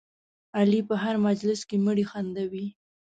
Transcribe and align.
علي 0.57 0.79
په 0.89 0.95
هر 1.03 1.15
مجلس 1.27 1.59
کې 1.69 1.77
مړي 1.85 2.05
خندوي. 2.11 2.65